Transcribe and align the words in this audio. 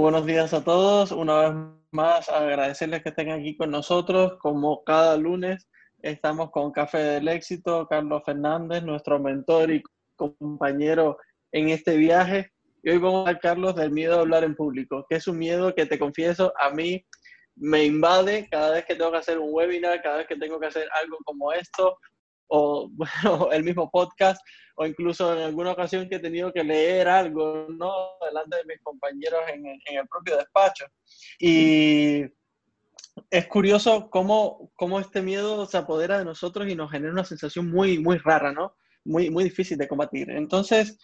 buenos 0.00 0.26
días 0.26 0.52
a 0.52 0.64
todos. 0.64 1.12
Una 1.12 1.40
vez 1.40 1.52
más, 1.92 2.28
agradecerles 2.28 3.02
que 3.02 3.10
estén 3.10 3.30
aquí 3.30 3.56
con 3.56 3.70
nosotros. 3.70 4.38
Como 4.40 4.82
cada 4.84 5.16
lunes, 5.16 5.68
estamos 6.02 6.50
con 6.50 6.72
Café 6.72 6.98
del 6.98 7.28
Éxito, 7.28 7.86
Carlos 7.88 8.22
Fernández, 8.24 8.82
nuestro 8.82 9.18
mentor 9.18 9.70
y 9.70 9.82
compañero 10.16 11.18
en 11.52 11.68
este 11.68 11.96
viaje. 11.96 12.50
Y 12.82 12.90
hoy 12.90 12.98
vamos 12.98 13.26
a 13.26 13.28
hablar, 13.28 13.40
Carlos, 13.40 13.76
del 13.76 13.92
miedo 13.92 14.16
a 14.16 14.20
hablar 14.20 14.44
en 14.44 14.56
público, 14.56 15.06
que 15.08 15.16
es 15.16 15.28
un 15.28 15.38
miedo 15.38 15.74
que 15.74 15.86
te 15.86 15.98
confieso, 15.98 16.52
a 16.58 16.70
mí 16.70 17.04
me 17.56 17.84
invade 17.84 18.48
cada 18.50 18.72
vez 18.72 18.84
que 18.84 18.96
tengo 18.96 19.12
que 19.12 19.18
hacer 19.18 19.38
un 19.38 19.50
webinar, 19.52 20.02
cada 20.02 20.18
vez 20.18 20.26
que 20.26 20.36
tengo 20.36 20.58
que 20.58 20.66
hacer 20.66 20.88
algo 21.00 21.18
como 21.24 21.52
esto, 21.52 21.96
o 22.48 22.88
bueno, 22.92 23.52
el 23.52 23.64
mismo 23.64 23.90
podcast, 23.90 24.40
o 24.76 24.86
incluso 24.86 25.32
en 25.34 25.42
alguna 25.42 25.72
ocasión 25.72 26.08
que 26.08 26.16
he 26.16 26.20
tenido 26.20 26.52
que 26.52 26.64
leer 26.64 27.08
algo, 27.08 27.66
¿no? 27.70 27.92
Delante 28.24 28.56
de 28.56 28.64
mis 28.64 28.82
compañeros 28.82 29.40
en, 29.48 29.66
en 29.66 29.98
el 29.98 30.08
propio 30.08 30.36
despacho. 30.36 30.86
Y 31.38 32.24
es 33.30 33.46
curioso 33.46 34.10
cómo, 34.10 34.72
cómo, 34.76 35.00
este 35.00 35.22
miedo 35.22 35.66
se 35.66 35.76
apodera 35.76 36.18
de 36.18 36.24
nosotros 36.24 36.68
y 36.68 36.74
nos 36.74 36.90
genera 36.90 37.12
una 37.12 37.24
sensación 37.24 37.70
muy, 37.70 37.98
muy 37.98 38.18
rara, 38.18 38.52
¿no? 38.52 38.74
Muy, 39.04 39.30
muy 39.30 39.44
difícil 39.44 39.78
de 39.78 39.88
combatir. 39.88 40.30
Entonces, 40.30 40.98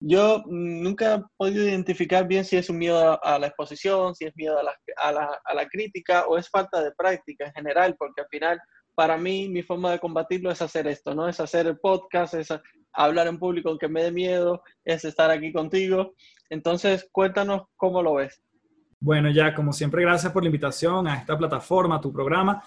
yo 0.00 0.42
nunca 0.46 1.14
he 1.14 1.22
podido 1.36 1.64
identificar 1.64 2.26
bien 2.26 2.44
si 2.44 2.56
es 2.56 2.70
un 2.70 2.78
miedo 2.78 3.22
a 3.22 3.38
la 3.38 3.48
exposición, 3.48 4.14
si 4.14 4.24
es 4.24 4.34
miedo 4.34 4.58
a 4.58 4.62
la, 4.62 4.74
a 4.96 5.12
la, 5.12 5.40
a 5.44 5.54
la 5.54 5.68
crítica 5.68 6.26
o 6.26 6.38
es 6.38 6.48
falta 6.48 6.82
de 6.82 6.92
práctica 6.92 7.46
en 7.46 7.52
general, 7.52 7.96
porque 7.98 8.22
al 8.22 8.28
final, 8.28 8.60
para 8.94 9.16
mí, 9.16 9.48
mi 9.48 9.62
forma 9.62 9.92
de 9.92 9.98
combatirlo 9.98 10.50
es 10.50 10.62
hacer 10.62 10.86
esto, 10.86 11.14
¿no? 11.14 11.28
Es 11.28 11.40
hacer 11.40 11.66
el 11.66 11.78
podcast, 11.78 12.34
es 12.34 12.48
hablar 12.92 13.26
en 13.26 13.38
público 13.38 13.68
aunque 13.68 13.88
me 13.88 14.02
dé 14.02 14.12
miedo, 14.12 14.62
es 14.84 15.04
estar 15.04 15.30
aquí 15.30 15.52
contigo. 15.52 16.14
Entonces, 16.48 17.08
cuéntanos 17.12 17.62
cómo 17.76 18.02
lo 18.02 18.14
ves. 18.14 18.42
Bueno, 18.98 19.30
ya, 19.30 19.54
como 19.54 19.72
siempre, 19.72 20.02
gracias 20.02 20.32
por 20.32 20.42
la 20.42 20.48
invitación 20.48 21.06
a 21.06 21.16
esta 21.16 21.38
plataforma, 21.38 21.96
a 21.96 22.00
tu 22.00 22.12
programa. 22.12 22.62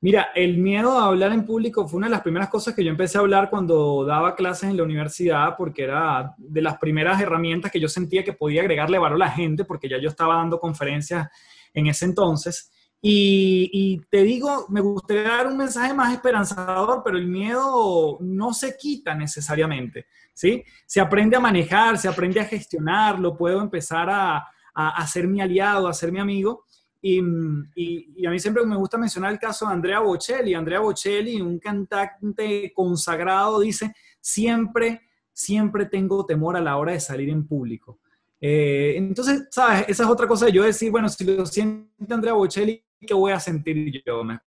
Mira, 0.00 0.28
el 0.34 0.58
miedo 0.58 0.98
a 0.98 1.06
hablar 1.06 1.32
en 1.32 1.46
público 1.46 1.88
fue 1.88 1.96
una 1.98 2.08
de 2.08 2.10
las 2.10 2.20
primeras 2.20 2.50
cosas 2.50 2.74
que 2.74 2.84
yo 2.84 2.90
empecé 2.90 3.16
a 3.16 3.22
hablar 3.22 3.48
cuando 3.48 4.04
daba 4.04 4.34
clases 4.34 4.68
en 4.68 4.76
la 4.76 4.82
universidad, 4.82 5.56
porque 5.56 5.84
era 5.84 6.34
de 6.36 6.60
las 6.60 6.76
primeras 6.76 7.20
herramientas 7.22 7.70
que 7.70 7.80
yo 7.80 7.88
sentía 7.88 8.22
que 8.22 8.34
podía 8.34 8.60
agregarle 8.60 8.98
valor 8.98 9.16
a 9.16 9.26
la 9.26 9.30
gente, 9.30 9.64
porque 9.64 9.88
ya 9.88 9.98
yo 9.98 10.08
estaba 10.08 10.34
dando 10.36 10.58
conferencias 10.58 11.28
en 11.72 11.86
ese 11.86 12.04
entonces. 12.04 12.70
Y, 13.06 13.68
y, 13.70 13.98
te 14.08 14.22
digo, 14.22 14.64
me 14.70 14.80
gustaría 14.80 15.24
dar 15.24 15.46
un 15.46 15.58
mensaje 15.58 15.92
más 15.92 16.10
esperanzador, 16.10 17.02
pero 17.04 17.18
el 17.18 17.26
miedo 17.26 18.16
no 18.20 18.54
se 18.54 18.78
quita 18.78 19.14
necesariamente, 19.14 20.06
¿sí? 20.32 20.64
Se 20.86 21.02
aprende 21.02 21.36
a 21.36 21.40
manejar, 21.40 21.98
se 21.98 22.08
aprende 22.08 22.40
a 22.40 22.46
gestionar, 22.46 23.20
lo 23.20 23.36
puedo 23.36 23.60
empezar 23.60 24.08
a, 24.08 24.38
a, 24.74 24.88
a 24.96 25.06
ser 25.06 25.28
mi 25.28 25.42
aliado, 25.42 25.86
a 25.86 25.92
ser 25.92 26.10
mi 26.12 26.18
amigo. 26.18 26.64
Y, 27.02 27.20
y, 27.74 28.14
y, 28.16 28.24
a 28.24 28.30
mí 28.30 28.38
siempre 28.38 28.64
me 28.64 28.76
gusta 28.76 28.96
mencionar 28.96 29.32
el 29.32 29.38
caso 29.38 29.66
de 29.66 29.74
Andrea 29.74 30.00
Bocelli. 30.00 30.54
Andrea 30.54 30.80
Bocelli, 30.80 31.42
un 31.42 31.58
cantante 31.58 32.72
consagrado, 32.74 33.60
dice, 33.60 33.94
siempre, 34.18 35.02
siempre 35.30 35.84
tengo 35.84 36.24
temor 36.24 36.56
a 36.56 36.62
la 36.62 36.78
hora 36.78 36.92
de 36.92 37.00
salir 37.00 37.28
en 37.28 37.46
público. 37.46 38.00
Eh, 38.40 38.94
entonces, 38.96 39.48
¿sabes? 39.50 39.84
Esa 39.88 40.02
es 40.02 40.08
otra 40.08 40.26
cosa 40.26 40.46
de 40.46 40.52
yo 40.52 40.62
decir, 40.62 40.90
bueno, 40.90 41.08
si 41.08 41.24
lo 41.24 41.46
siente 41.46 42.12
Andrea 42.12 42.34
Bocelli, 42.34 42.83
¿qué 43.04 43.14
voy 43.14 43.32
a 43.32 43.40
sentir 43.40 44.02
yo? 44.04 44.24
Me 44.24 44.40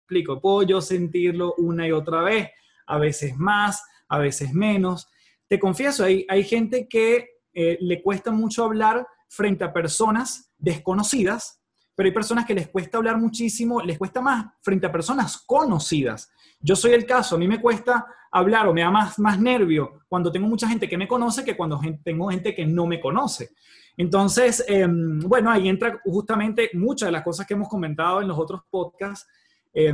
explico, 0.00 0.40
puedo 0.40 0.62
yo 0.62 0.80
sentirlo 0.80 1.54
una 1.58 1.86
y 1.86 1.92
otra 1.92 2.22
vez, 2.22 2.50
a 2.86 2.98
veces 2.98 3.36
más, 3.36 3.82
a 4.08 4.18
veces 4.18 4.52
menos. 4.52 5.08
Te 5.48 5.58
confieso, 5.58 6.04
hay, 6.04 6.26
hay 6.28 6.44
gente 6.44 6.88
que 6.88 7.28
eh, 7.52 7.78
le 7.80 8.02
cuesta 8.02 8.30
mucho 8.30 8.64
hablar 8.64 9.06
frente 9.28 9.64
a 9.64 9.72
personas 9.72 10.52
desconocidas, 10.56 11.57
pero 11.98 12.06
hay 12.06 12.14
personas 12.14 12.46
que 12.46 12.54
les 12.54 12.68
cuesta 12.68 12.96
hablar 12.96 13.18
muchísimo, 13.18 13.80
les 13.80 13.98
cuesta 13.98 14.20
más 14.20 14.46
frente 14.62 14.86
a 14.86 14.92
personas 14.92 15.42
conocidas. 15.44 16.30
Yo 16.60 16.76
soy 16.76 16.92
el 16.92 17.04
caso, 17.04 17.34
a 17.34 17.38
mí 17.40 17.48
me 17.48 17.60
cuesta 17.60 18.06
hablar 18.30 18.68
o 18.68 18.72
me 18.72 18.82
da 18.82 18.90
más, 18.92 19.18
más 19.18 19.40
nervio 19.40 20.02
cuando 20.06 20.30
tengo 20.30 20.46
mucha 20.46 20.68
gente 20.68 20.88
que 20.88 20.96
me 20.96 21.08
conoce 21.08 21.44
que 21.44 21.56
cuando 21.56 21.80
tengo 22.04 22.28
gente 22.28 22.54
que 22.54 22.64
no 22.64 22.86
me 22.86 23.00
conoce. 23.00 23.50
Entonces, 23.96 24.64
eh, 24.68 24.86
bueno, 24.88 25.50
ahí 25.50 25.68
entra 25.68 26.00
justamente 26.04 26.70
muchas 26.74 27.08
de 27.08 27.12
las 27.14 27.24
cosas 27.24 27.44
que 27.48 27.54
hemos 27.54 27.68
comentado 27.68 28.22
en 28.22 28.28
los 28.28 28.38
otros 28.38 28.60
podcasts. 28.70 29.26
Eh, 29.74 29.92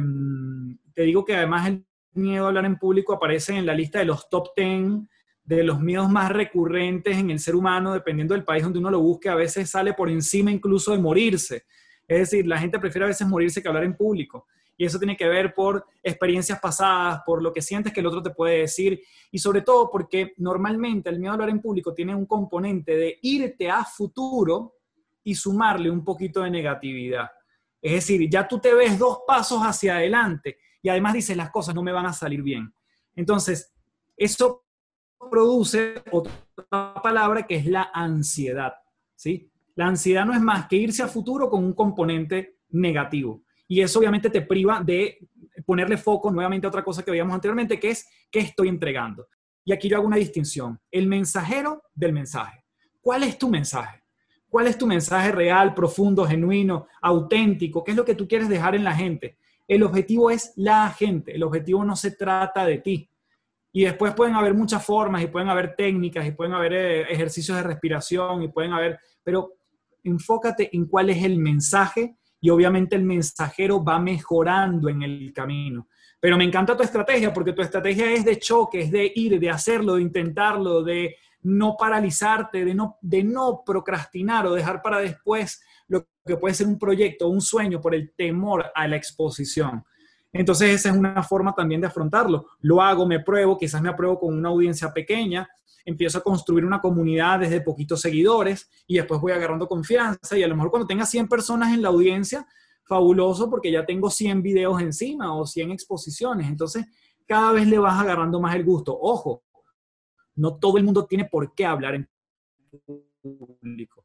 te 0.92 1.04
digo 1.04 1.24
que 1.24 1.34
además 1.34 1.68
el 1.68 1.86
miedo 2.12 2.44
a 2.44 2.48
hablar 2.48 2.66
en 2.66 2.76
público 2.76 3.14
aparece 3.14 3.56
en 3.56 3.64
la 3.64 3.72
lista 3.72 4.00
de 4.00 4.04
los 4.04 4.28
top 4.28 4.48
10 4.54 5.08
de 5.42 5.64
los 5.64 5.80
miedos 5.80 6.10
más 6.10 6.30
recurrentes 6.30 7.16
en 7.16 7.30
el 7.30 7.38
ser 7.38 7.56
humano, 7.56 7.94
dependiendo 7.94 8.34
del 8.34 8.44
país 8.44 8.62
donde 8.62 8.78
uno 8.78 8.90
lo 8.90 9.00
busque, 9.00 9.30
a 9.30 9.34
veces 9.34 9.70
sale 9.70 9.94
por 9.94 10.10
encima 10.10 10.50
incluso 10.52 10.92
de 10.92 10.98
morirse. 10.98 11.64
Es 12.06 12.18
decir, 12.18 12.46
la 12.46 12.58
gente 12.58 12.78
prefiere 12.78 13.04
a 13.04 13.08
veces 13.08 13.26
morirse 13.26 13.62
que 13.62 13.68
hablar 13.68 13.84
en 13.84 13.96
público. 13.96 14.46
Y 14.76 14.84
eso 14.84 14.98
tiene 14.98 15.16
que 15.16 15.28
ver 15.28 15.54
por 15.54 15.86
experiencias 16.02 16.58
pasadas, 16.58 17.22
por 17.24 17.42
lo 17.42 17.52
que 17.52 17.62
sientes 17.62 17.92
que 17.92 18.00
el 18.00 18.06
otro 18.06 18.22
te 18.22 18.30
puede 18.30 18.58
decir 18.58 19.00
y 19.30 19.38
sobre 19.38 19.62
todo 19.62 19.88
porque 19.90 20.34
normalmente 20.38 21.10
el 21.10 21.20
miedo 21.20 21.30
a 21.30 21.34
hablar 21.34 21.50
en 21.50 21.60
público 21.60 21.94
tiene 21.94 22.14
un 22.14 22.26
componente 22.26 22.96
de 22.96 23.18
irte 23.22 23.70
a 23.70 23.84
futuro 23.84 24.78
y 25.22 25.34
sumarle 25.34 25.90
un 25.90 26.04
poquito 26.04 26.42
de 26.42 26.50
negatividad. 26.50 27.30
Es 27.80 27.92
decir, 27.92 28.28
ya 28.28 28.48
tú 28.48 28.58
te 28.58 28.74
ves 28.74 28.98
dos 28.98 29.20
pasos 29.26 29.60
hacia 29.62 29.96
adelante 29.96 30.58
y 30.82 30.88
además 30.88 31.14
dices 31.14 31.36
las 31.36 31.50
cosas 31.50 31.74
no 31.74 31.82
me 31.82 31.92
van 31.92 32.06
a 32.06 32.12
salir 32.12 32.42
bien. 32.42 32.74
Entonces, 33.14 33.72
eso 34.16 34.64
produce 35.30 36.02
otra 36.10 36.94
palabra 37.02 37.46
que 37.46 37.56
es 37.56 37.66
la 37.66 37.90
ansiedad, 37.92 38.74
¿sí? 39.14 39.50
La 39.76 39.86
ansiedad 39.86 40.24
no 40.24 40.34
es 40.34 40.40
más 40.40 40.66
que 40.68 40.76
irse 40.76 41.02
a 41.02 41.08
futuro 41.08 41.48
con 41.50 41.64
un 41.64 41.72
componente 41.72 42.58
negativo. 42.70 43.42
Y 43.66 43.80
eso 43.80 43.98
obviamente 43.98 44.30
te 44.30 44.42
priva 44.42 44.82
de 44.84 45.18
ponerle 45.66 45.96
foco 45.96 46.30
nuevamente 46.30 46.66
a 46.66 46.68
otra 46.68 46.84
cosa 46.84 47.02
que 47.02 47.10
veíamos 47.10 47.34
anteriormente, 47.34 47.78
que 47.80 47.90
es 47.90 48.08
qué 48.30 48.40
estoy 48.40 48.68
entregando. 48.68 49.26
Y 49.64 49.72
aquí 49.72 49.88
yo 49.88 49.96
hago 49.96 50.06
una 50.06 50.16
distinción. 50.16 50.78
El 50.90 51.06
mensajero 51.06 51.82
del 51.94 52.12
mensaje. 52.12 52.64
¿Cuál 53.00 53.22
es 53.22 53.38
tu 53.38 53.48
mensaje? 53.48 54.02
¿Cuál 54.48 54.68
es 54.68 54.78
tu 54.78 54.86
mensaje 54.86 55.32
real, 55.32 55.74
profundo, 55.74 56.24
genuino, 56.24 56.86
auténtico? 57.02 57.82
¿Qué 57.82 57.92
es 57.92 57.96
lo 57.96 58.04
que 58.04 58.14
tú 58.14 58.28
quieres 58.28 58.48
dejar 58.48 58.74
en 58.74 58.84
la 58.84 58.94
gente? 58.94 59.38
El 59.66 59.82
objetivo 59.82 60.30
es 60.30 60.52
la 60.56 60.90
gente. 60.90 61.34
El 61.34 61.42
objetivo 61.42 61.84
no 61.84 61.96
se 61.96 62.12
trata 62.12 62.64
de 62.66 62.78
ti. 62.78 63.10
Y 63.72 63.84
después 63.84 64.14
pueden 64.14 64.36
haber 64.36 64.54
muchas 64.54 64.84
formas 64.84 65.22
y 65.22 65.26
pueden 65.26 65.48
haber 65.48 65.74
técnicas 65.74 66.24
y 66.26 66.30
pueden 66.30 66.52
haber 66.52 66.72
eh, 66.74 67.00
ejercicios 67.12 67.56
de 67.56 67.64
respiración 67.64 68.42
y 68.42 68.48
pueden 68.48 68.72
haber, 68.72 69.00
pero 69.24 69.54
enfócate 70.04 70.70
en 70.76 70.86
cuál 70.86 71.10
es 71.10 71.22
el 71.24 71.38
mensaje 71.38 72.16
y 72.40 72.50
obviamente 72.50 72.94
el 72.94 73.04
mensajero 73.04 73.82
va 73.82 73.98
mejorando 73.98 74.88
en 74.88 75.02
el 75.02 75.32
camino. 75.32 75.88
Pero 76.20 76.36
me 76.36 76.44
encanta 76.44 76.76
tu 76.76 76.82
estrategia 76.82 77.32
porque 77.32 77.52
tu 77.52 77.62
estrategia 77.62 78.10
es 78.12 78.24
de 78.24 78.38
choque, 78.38 78.80
es 78.80 78.90
de 78.90 79.10
ir, 79.14 79.38
de 79.40 79.50
hacerlo, 79.50 79.96
de 79.96 80.02
intentarlo, 80.02 80.82
de 80.82 81.16
no 81.42 81.76
paralizarte, 81.78 82.64
de 82.64 82.74
no, 82.74 82.98
de 83.00 83.24
no 83.24 83.62
procrastinar 83.64 84.46
o 84.46 84.54
dejar 84.54 84.80
para 84.82 85.00
después 85.00 85.62
lo 85.88 86.06
que 86.24 86.36
puede 86.36 86.54
ser 86.54 86.66
un 86.66 86.78
proyecto, 86.78 87.28
un 87.28 87.40
sueño 87.40 87.80
por 87.80 87.94
el 87.94 88.12
temor 88.16 88.66
a 88.74 88.88
la 88.88 88.96
exposición. 88.96 89.84
Entonces 90.34 90.70
esa 90.70 90.90
es 90.90 90.96
una 90.96 91.22
forma 91.22 91.54
también 91.54 91.80
de 91.80 91.86
afrontarlo. 91.86 92.46
Lo 92.60 92.82
hago, 92.82 93.06
me 93.06 93.20
pruebo, 93.20 93.56
quizás 93.56 93.80
me 93.80 93.88
apruebo 93.88 94.18
con 94.18 94.36
una 94.36 94.48
audiencia 94.48 94.92
pequeña, 94.92 95.48
empiezo 95.84 96.18
a 96.18 96.22
construir 96.22 96.64
una 96.64 96.80
comunidad 96.80 97.38
desde 97.38 97.60
poquitos 97.60 98.00
seguidores 98.00 98.68
y 98.88 98.96
después 98.96 99.20
voy 99.20 99.30
agarrando 99.30 99.68
confianza 99.68 100.36
y 100.36 100.42
a 100.42 100.48
lo 100.48 100.56
mejor 100.56 100.70
cuando 100.70 100.88
tenga 100.88 101.06
100 101.06 101.28
personas 101.28 101.72
en 101.72 101.82
la 101.82 101.88
audiencia, 101.88 102.46
fabuloso 102.84 103.48
porque 103.48 103.70
ya 103.70 103.86
tengo 103.86 104.10
100 104.10 104.42
videos 104.42 104.82
encima 104.82 105.34
o 105.36 105.46
100 105.46 105.70
exposiciones. 105.70 106.48
Entonces, 106.48 106.84
cada 107.26 107.52
vez 107.52 107.68
le 107.68 107.78
vas 107.78 108.00
agarrando 108.00 108.40
más 108.40 108.56
el 108.56 108.64
gusto. 108.64 108.98
Ojo, 109.00 109.44
no 110.34 110.56
todo 110.56 110.78
el 110.78 110.84
mundo 110.84 111.06
tiene 111.06 111.26
por 111.26 111.54
qué 111.54 111.64
hablar 111.64 111.94
en 111.94 112.08
público. 113.22 114.04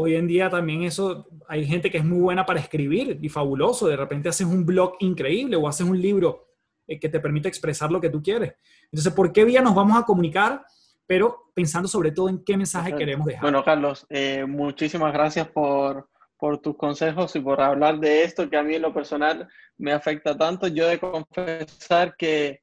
Hoy 0.00 0.14
en 0.14 0.26
día 0.26 0.48
también 0.48 0.82
eso, 0.82 1.28
hay 1.46 1.66
gente 1.66 1.90
que 1.90 1.98
es 1.98 2.04
muy 2.04 2.20
buena 2.20 2.46
para 2.46 2.60
escribir 2.60 3.18
y 3.20 3.28
fabuloso. 3.28 3.86
De 3.86 3.96
repente 3.96 4.28
haces 4.28 4.46
un 4.46 4.64
blog 4.64 4.94
increíble 5.00 5.56
o 5.56 5.68
haces 5.68 5.86
un 5.86 6.00
libro 6.00 6.48
eh, 6.86 6.98
que 6.98 7.08
te 7.08 7.20
permite 7.20 7.48
expresar 7.48 7.90
lo 7.90 8.00
que 8.00 8.10
tú 8.10 8.22
quieres. 8.22 8.54
Entonces, 8.84 9.12
¿por 9.12 9.32
qué 9.32 9.44
vía 9.44 9.60
nos 9.60 9.74
vamos 9.74 9.98
a 9.98 10.04
comunicar? 10.04 10.64
pero 11.10 11.50
pensando 11.54 11.88
sobre 11.88 12.12
todo 12.12 12.28
en 12.28 12.44
qué 12.44 12.56
mensaje 12.56 12.94
queremos 12.94 13.26
dejar. 13.26 13.42
Bueno, 13.42 13.64
Carlos, 13.64 14.06
eh, 14.10 14.44
muchísimas 14.46 15.12
gracias 15.12 15.48
por, 15.48 16.08
por 16.38 16.58
tus 16.58 16.76
consejos 16.76 17.34
y 17.34 17.40
por 17.40 17.60
hablar 17.60 17.98
de 17.98 18.22
esto 18.22 18.48
que 18.48 18.56
a 18.56 18.62
mí 18.62 18.76
en 18.76 18.82
lo 18.82 18.94
personal 18.94 19.48
me 19.76 19.90
afecta 19.90 20.38
tanto. 20.38 20.68
Yo 20.68 20.86
he 20.86 20.90
de 20.90 21.00
confesar 21.00 22.14
que 22.16 22.60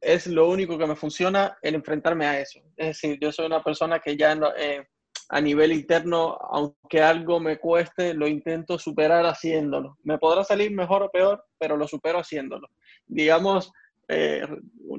es 0.00 0.26
lo 0.28 0.48
único 0.48 0.78
que 0.78 0.86
me 0.86 0.96
funciona 0.96 1.58
el 1.60 1.74
enfrentarme 1.74 2.24
a 2.24 2.40
eso. 2.40 2.58
Es 2.74 2.86
decir, 2.86 3.18
yo 3.20 3.30
soy 3.30 3.44
una 3.44 3.62
persona 3.62 3.98
que 3.98 4.16
ya 4.16 4.32
eh, 4.56 4.88
a 5.32 5.40
nivel 5.40 5.72
interno, 5.72 6.36
aunque 6.50 7.00
algo 7.00 7.40
me 7.40 7.58
cueste, 7.58 8.12
lo 8.12 8.28
intento 8.28 8.78
superar 8.78 9.24
haciéndolo. 9.24 9.96
Me 10.02 10.18
podrá 10.18 10.44
salir 10.44 10.70
mejor 10.72 11.02
o 11.02 11.10
peor, 11.10 11.42
pero 11.58 11.74
lo 11.78 11.88
supero 11.88 12.18
haciéndolo. 12.18 12.68
Digamos, 13.06 13.72
eh, 14.08 14.46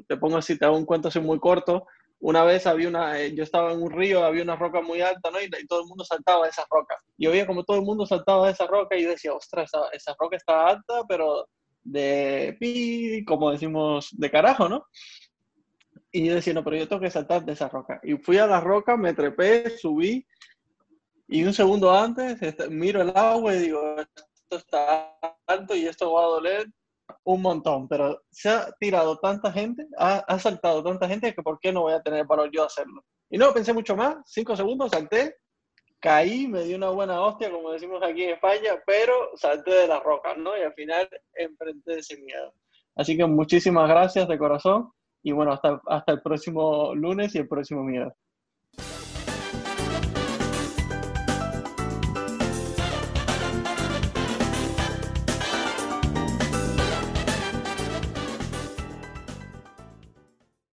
te 0.08 0.16
pongo 0.16 0.38
así, 0.38 0.58
te 0.58 0.64
hago 0.64 0.76
un 0.76 0.86
cuento 0.86 1.06
así 1.06 1.20
muy 1.20 1.38
corto. 1.38 1.86
Una 2.18 2.42
vez 2.42 2.66
había 2.66 2.88
una, 2.88 3.20
eh, 3.20 3.32
yo 3.32 3.44
estaba 3.44 3.72
en 3.72 3.80
un 3.80 3.92
río, 3.92 4.24
había 4.24 4.42
una 4.42 4.56
roca 4.56 4.80
muy 4.80 5.00
alta, 5.00 5.30
¿no? 5.30 5.40
Y, 5.40 5.48
todo 5.68 5.82
el 5.82 5.86
mundo 5.86 6.04
saltaba 6.04 6.46
de 6.46 6.50
esa 6.50 6.64
roca. 6.68 6.96
Yo 7.16 7.30
veía 7.30 7.46
como 7.46 7.62
todo 7.62 7.76
el 7.76 7.84
mundo 7.84 8.04
saltaba 8.04 8.46
de 8.46 8.54
esa 8.54 8.66
roca 8.66 8.96
y 8.96 9.04
yo 9.04 9.10
decía, 9.10 9.32
ostras, 9.34 9.70
esa, 9.72 9.86
esa 9.92 10.16
roca 10.18 10.36
está 10.36 10.66
alta, 10.66 11.04
pero 11.08 11.46
de 11.84 12.56
pi, 12.58 13.24
como 13.24 13.52
decimos, 13.52 14.08
de 14.10 14.30
carajo, 14.32 14.68
¿no? 14.68 14.84
Y 16.16 16.24
yo 16.24 16.36
decía, 16.36 16.54
no, 16.54 16.62
pero 16.62 16.76
yo 16.76 16.86
tengo 16.86 17.02
que 17.02 17.10
saltar 17.10 17.44
de 17.44 17.54
esa 17.54 17.68
roca. 17.68 17.98
Y 18.04 18.16
fui 18.16 18.38
a 18.38 18.46
la 18.46 18.60
roca, 18.60 18.96
me 18.96 19.14
trepé, 19.14 19.68
subí, 19.76 20.24
y 21.26 21.42
un 21.42 21.52
segundo 21.52 21.90
antes 21.90 22.40
este, 22.40 22.68
miro 22.68 23.02
el 23.02 23.10
agua 23.16 23.52
y 23.52 23.62
digo, 23.62 23.96
esto 23.98 24.56
está 24.56 25.18
alto 25.44 25.74
y 25.74 25.86
esto 25.86 26.12
va 26.12 26.22
a 26.22 26.26
doler 26.26 26.66
un 27.24 27.42
montón, 27.42 27.88
pero 27.88 28.22
se 28.30 28.48
ha 28.48 28.70
tirado 28.78 29.18
tanta 29.18 29.50
gente, 29.50 29.88
ha, 29.98 30.18
ha 30.18 30.38
saltado 30.38 30.84
tanta 30.84 31.08
gente 31.08 31.34
que 31.34 31.42
¿por 31.42 31.58
qué 31.58 31.72
no 31.72 31.82
voy 31.82 31.94
a 31.94 32.02
tener 32.02 32.24
valor 32.26 32.48
yo 32.52 32.62
hacerlo? 32.62 33.02
Y 33.28 33.36
no 33.36 33.52
pensé 33.52 33.72
mucho 33.72 33.96
más, 33.96 34.18
cinco 34.24 34.54
segundos, 34.54 34.92
salté, 34.92 35.38
caí, 35.98 36.46
me 36.46 36.62
di 36.62 36.74
una 36.74 36.90
buena 36.90 37.22
hostia, 37.22 37.50
como 37.50 37.72
decimos 37.72 38.00
aquí 38.04 38.22
en 38.22 38.34
España, 38.34 38.80
pero 38.86 39.32
salté 39.34 39.72
de 39.72 39.88
las 39.88 40.00
rocas, 40.00 40.36
¿no? 40.36 40.56
Y 40.56 40.62
al 40.62 40.74
final 40.74 41.08
enfrenté 41.34 41.98
ese 41.98 42.16
miedo. 42.18 42.54
Así 42.94 43.16
que 43.16 43.26
muchísimas 43.26 43.88
gracias 43.88 44.28
de 44.28 44.38
corazón 44.38 44.92
y 45.24 45.32
bueno, 45.32 45.52
hasta, 45.52 45.80
hasta 45.86 46.12
el 46.12 46.22
próximo 46.22 46.94
lunes 46.94 47.34
y 47.34 47.38
el 47.38 47.48
próximo 47.48 47.82
miedo. 47.82 48.14